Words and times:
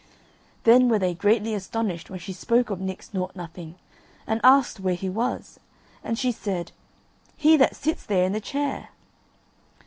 Then 0.63 0.89
were 0.89 0.97
they 0.97 1.13
greatly 1.13 1.53
astonished 1.53 2.09
when 2.09 2.17
she 2.17 2.33
spoke 2.33 2.71
of 2.71 2.81
Nix 2.81 3.13
Nought 3.13 3.35
Nothing, 3.35 3.75
and 4.25 4.41
asked 4.43 4.79
where 4.79 4.95
he 4.95 5.09
was, 5.11 5.59
and 6.03 6.17
she 6.17 6.31
said: 6.31 6.71
"He 7.37 7.55
that 7.57 7.75
sits 7.75 8.03
there 8.03 8.25
in 8.25 8.31
the 8.33 8.41
chair." 8.41 8.89